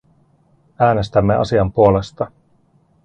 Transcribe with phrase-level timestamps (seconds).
[0.79, 2.31] Äänestämme asian puolesta.